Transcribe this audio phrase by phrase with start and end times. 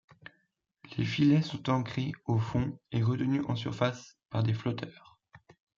[0.97, 5.19] Les filets sont ancrés au fond et retenus en surface par des flotteurs.